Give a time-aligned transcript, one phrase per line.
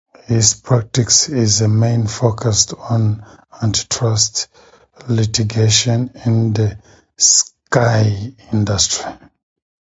[0.25, 3.23] His practice is mainly focused on
[3.61, 4.47] antitrust
[5.07, 6.79] litigation in the
[7.17, 9.05] ski industry.